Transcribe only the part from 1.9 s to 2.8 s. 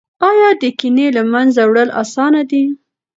اسانه دي؟